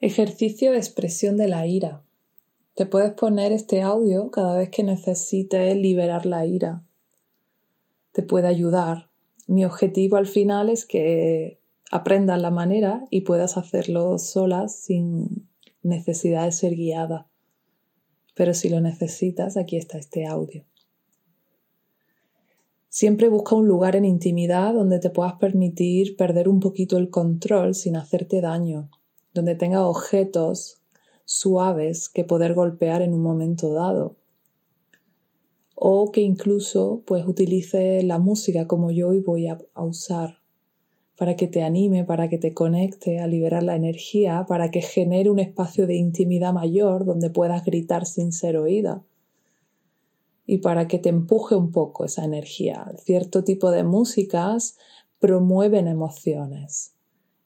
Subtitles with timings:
[0.00, 2.04] Ejercicio de expresión de la ira.
[2.74, 6.84] Te puedes poner este audio cada vez que necesites liberar la ira.
[8.12, 9.10] Te puede ayudar.
[9.48, 11.58] Mi objetivo al final es que
[11.90, 15.48] aprendas la manera y puedas hacerlo solas sin
[15.82, 17.26] necesidad de ser guiada.
[18.36, 20.64] Pero si lo necesitas, aquí está este audio.
[22.88, 27.74] Siempre busca un lugar en intimidad donde te puedas permitir perder un poquito el control
[27.74, 28.90] sin hacerte daño
[29.38, 30.82] donde tenga objetos
[31.24, 34.16] suaves que poder golpear en un momento dado.
[35.76, 40.38] O que incluso pues utilice la música como yo hoy voy a, a usar
[41.16, 45.30] para que te anime, para que te conecte a liberar la energía, para que genere
[45.30, 49.04] un espacio de intimidad mayor donde puedas gritar sin ser oída
[50.46, 52.90] y para que te empuje un poco esa energía.
[53.04, 54.78] Cierto tipo de músicas
[55.20, 56.97] promueven emociones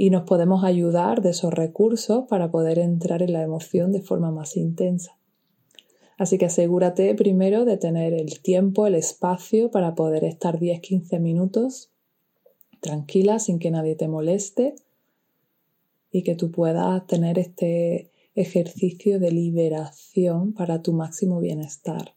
[0.00, 4.30] y nos podemos ayudar de esos recursos para poder entrar en la emoción de forma
[4.30, 5.18] más intensa.
[6.16, 11.90] Así que asegúrate primero de tener el tiempo, el espacio para poder estar 10-15 minutos
[12.80, 14.76] tranquila sin que nadie te moleste
[16.12, 22.14] y que tú puedas tener este ejercicio de liberación para tu máximo bienestar.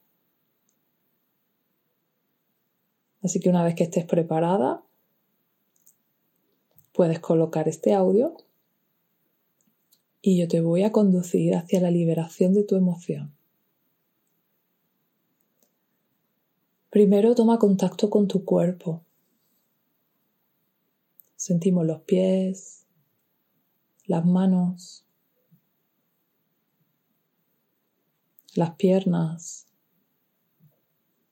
[3.22, 4.84] Así que una vez que estés preparada,
[6.92, 8.36] puedes colocar este audio
[10.20, 13.34] y yo te voy a conducir hacia la liberación de tu emoción.
[16.90, 19.02] Primero toma contacto con tu cuerpo.
[21.36, 22.86] Sentimos los pies,
[24.06, 25.04] las manos,
[28.54, 29.66] las piernas,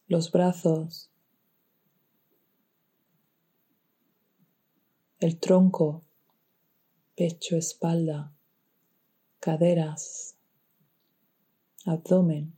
[0.09, 1.10] los brazos,
[5.21, 6.03] el tronco,
[7.15, 8.35] pecho, espalda,
[9.39, 10.39] caderas,
[11.85, 12.55] abdomen,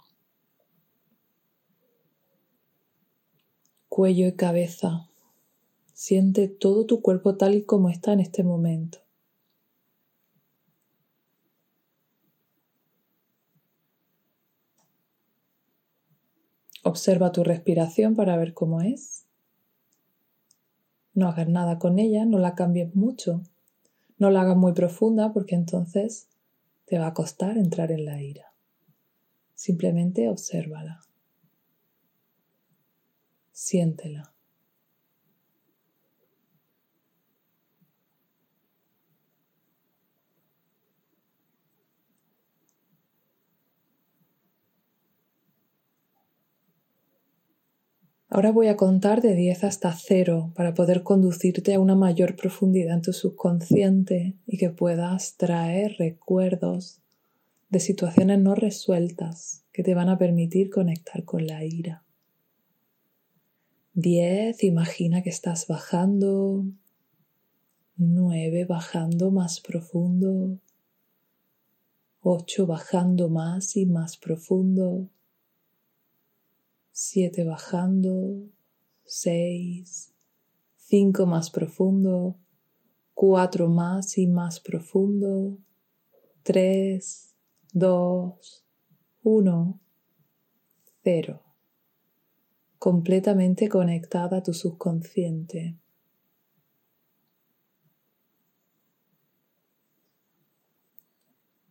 [3.88, 5.08] cuello y cabeza.
[5.92, 8.98] Siente todo tu cuerpo tal y como está en este momento.
[16.84, 19.26] Observa tu respiración para ver cómo es.
[21.14, 23.42] No hagas nada con ella, no la cambies mucho.
[24.18, 26.28] No la hagas muy profunda porque entonces
[26.86, 28.52] te va a costar entrar en la ira.
[29.54, 31.00] Simplemente obsérvala.
[33.52, 34.31] Siéntela.
[48.34, 52.94] Ahora voy a contar de 10 hasta 0 para poder conducirte a una mayor profundidad
[52.94, 57.02] en tu subconsciente y que puedas traer recuerdos
[57.68, 62.04] de situaciones no resueltas que te van a permitir conectar con la ira.
[63.92, 66.64] 10, imagina que estás bajando.
[67.98, 70.58] 9, bajando más profundo.
[72.22, 75.10] 8, bajando más y más profundo.
[77.04, 78.48] 7 bajando,
[79.02, 80.14] 6,
[80.76, 82.38] 5 más profundo,
[83.14, 85.58] 4 más y más profundo,
[86.44, 87.34] 3,
[87.72, 88.64] 2,
[89.24, 89.80] 1,
[91.02, 91.42] 0.
[92.78, 95.76] Completamente conectada a tu subconsciente.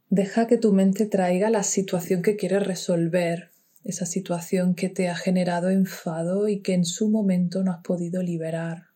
[0.10, 3.51] Deja que tu mente traiga la situación que quieres resolver
[3.84, 8.22] esa situación que te ha generado enfado y que en su momento no has podido
[8.22, 8.90] liberar.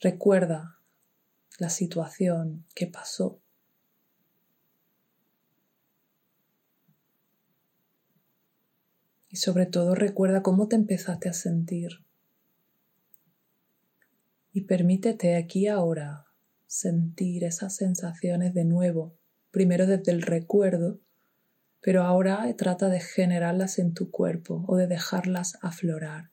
[0.00, 0.78] Recuerda
[1.58, 3.40] la situación que pasó.
[9.30, 12.04] Y sobre todo recuerda cómo te empezaste a sentir.
[14.52, 16.26] Y permítete aquí ahora
[16.66, 19.14] sentir esas sensaciones de nuevo,
[19.50, 21.00] primero desde el recuerdo
[21.86, 26.32] pero ahora trata de generarlas en tu cuerpo o de dejarlas aflorar.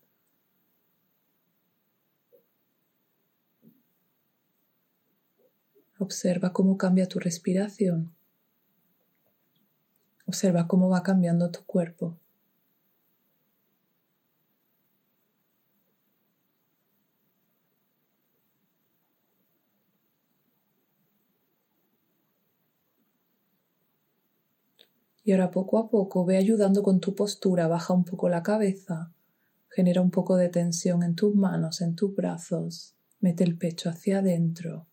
[5.99, 8.15] Observa cómo cambia tu respiración.
[10.25, 12.17] Observa cómo va cambiando tu cuerpo.
[25.23, 29.11] Y ahora poco a poco ve ayudando con tu postura, baja un poco la cabeza,
[29.69, 34.19] genera un poco de tensión en tus manos, en tus brazos, mete el pecho hacia
[34.19, 34.85] adentro,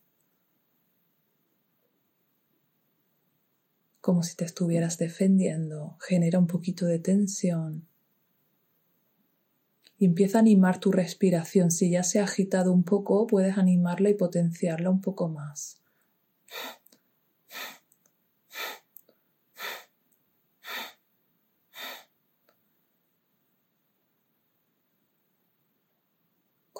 [4.01, 7.87] como si te estuvieras defendiendo, genera un poquito de tensión.
[9.99, 11.71] Y empieza a animar tu respiración.
[11.71, 15.80] Si ya se ha agitado un poco, puedes animarla y potenciarla un poco más.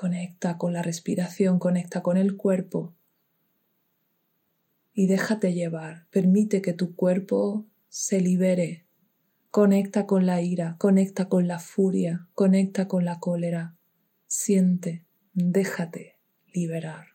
[0.01, 2.95] Conecta con la respiración, conecta con el cuerpo
[4.95, 6.07] y déjate llevar.
[6.11, 8.87] Permite que tu cuerpo se libere.
[9.51, 13.77] Conecta con la ira, conecta con la furia, conecta con la cólera.
[14.27, 15.05] Siente,
[15.35, 16.17] déjate
[16.47, 17.09] liberar.